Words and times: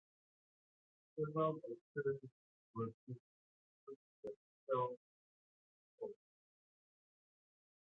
Several 1.15 1.59
hostelries 1.61 2.31
were 2.73 2.87
built, 2.87 2.95
including 3.07 4.03
the 4.23 4.31
Hotel 4.71 4.97
Lookoff. 6.01 6.15